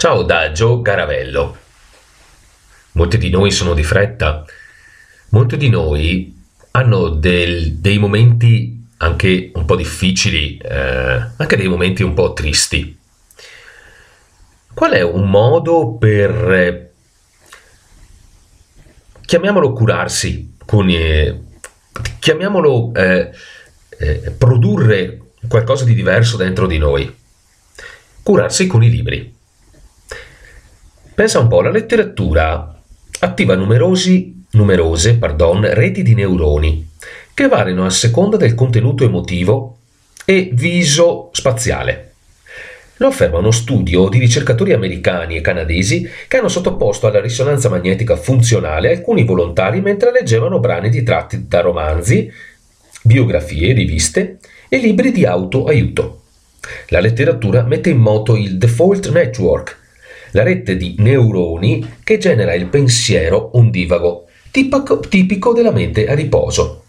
Ciao 0.00 0.22
da 0.22 0.50
Gio 0.50 0.80
Garavello. 0.80 1.58
Molti 2.92 3.18
di 3.18 3.28
noi 3.28 3.50
sono 3.50 3.74
di 3.74 3.84
fretta, 3.84 4.46
molti 5.28 5.58
di 5.58 5.68
noi 5.68 6.42
hanno 6.70 7.10
del, 7.10 7.74
dei 7.74 7.98
momenti 7.98 8.82
anche 8.96 9.50
un 9.52 9.66
po' 9.66 9.76
difficili, 9.76 10.56
eh, 10.56 11.32
anche 11.36 11.54
dei 11.54 11.68
momenti 11.68 12.02
un 12.02 12.14
po' 12.14 12.32
tristi. 12.32 12.98
Qual 14.72 14.92
è 14.92 15.02
un 15.02 15.28
modo 15.28 15.96
per, 15.98 16.50
eh, 16.50 16.90
chiamiamolo 19.20 19.74
curarsi, 19.74 20.56
con, 20.64 20.88
eh, 20.88 21.40
chiamiamolo 22.18 22.94
eh, 22.94 23.32
eh, 23.98 24.30
produrre 24.30 25.32
qualcosa 25.46 25.84
di 25.84 25.92
diverso 25.92 26.38
dentro 26.38 26.66
di 26.66 26.78
noi? 26.78 27.14
Curarsi 28.22 28.66
con 28.66 28.82
i 28.82 28.88
libri. 28.88 29.36
Pensa 31.20 31.38
un 31.38 31.48
po', 31.48 31.60
la 31.60 31.68
letteratura 31.68 32.80
attiva 33.18 33.54
numerosi, 33.54 34.42
numerose 34.52 35.18
pardon, 35.18 35.68
reti 35.74 36.02
di 36.02 36.14
neuroni 36.14 36.92
che 37.34 37.46
variano 37.46 37.84
a 37.84 37.90
seconda 37.90 38.38
del 38.38 38.54
contenuto 38.54 39.04
emotivo 39.04 39.76
e 40.24 40.48
viso 40.54 41.28
spaziale. 41.34 42.12
Lo 42.96 43.08
afferma 43.08 43.36
uno 43.36 43.50
studio 43.50 44.08
di 44.08 44.18
ricercatori 44.18 44.72
americani 44.72 45.36
e 45.36 45.42
canadesi 45.42 46.08
che 46.26 46.38
hanno 46.38 46.48
sottoposto 46.48 47.06
alla 47.06 47.20
risonanza 47.20 47.68
magnetica 47.68 48.16
funzionale 48.16 48.90
alcuni 48.90 49.26
volontari 49.26 49.82
mentre 49.82 50.12
leggevano 50.12 50.58
brani 50.58 50.88
di 50.88 51.02
tratti 51.02 51.46
da 51.46 51.60
romanzi, 51.60 52.32
biografie, 53.02 53.74
riviste 53.74 54.38
e 54.70 54.78
libri 54.78 55.12
di 55.12 55.26
autoaiuto. 55.26 56.22
La 56.88 57.00
letteratura 57.00 57.62
mette 57.62 57.90
in 57.90 57.98
moto 57.98 58.36
il 58.36 58.56
default 58.56 59.10
network, 59.10 59.79
la 60.32 60.42
rete 60.42 60.76
di 60.76 60.94
neuroni 60.98 61.98
che 62.04 62.18
genera 62.18 62.54
il 62.54 62.66
pensiero 62.66 63.56
ondivago, 63.56 64.26
tipico, 64.50 65.52
della 65.52 65.72
mente 65.72 66.06
a 66.06 66.14
riposo. 66.14 66.84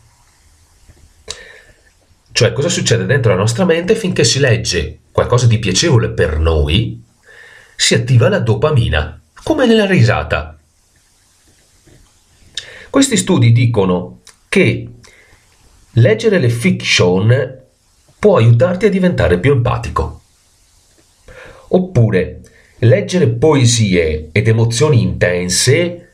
Cioè 2.32 2.54
cosa 2.54 2.70
succede 2.70 3.06
dentro 3.06 3.32
la 3.32 3.40
nostra 3.40 3.66
mente 3.66 3.96
finché 3.96 4.24
si 4.24 4.40
legge 4.40 5.00
qualcosa 5.12 5.48
di 5.48 5.60
piacevole 5.60 6.10
per 6.12 6.40
noi, 6.40 7.04
si 7.76 7.94
attiva 7.94 8.30
la 8.30 8.40
dopamina, 8.40 9.20
come 9.44 9.66
nella 9.66 9.86
risata. 9.86 10.58
Questi 12.90 13.18
studi 13.18 13.52
dicono 13.52 14.22
che 14.48 14.88
leggere 15.94 16.40
le 16.40 16.50
fiction 16.50 17.60
può 18.18 18.38
aiutarti 18.38 18.86
a 18.86 18.90
diventare 18.90 19.40
più 19.40 19.52
empatico. 19.52 20.22
Oppure 21.70 22.42
leggere 22.84 23.28
poesie 23.28 24.30
ed 24.32 24.48
emozioni 24.48 25.02
intense 25.02 26.08